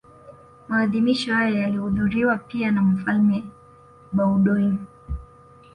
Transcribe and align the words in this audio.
Maadhimisho 0.67 1.33
hayo 1.35 1.57
yalihudhuriwa 1.57 2.37
pia 2.37 2.71
na 2.71 2.81
Mfalme 2.81 3.43
Baudouin 4.13 4.77